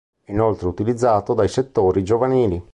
[0.23, 2.59] È inoltre utilizzato dai settori giovanili.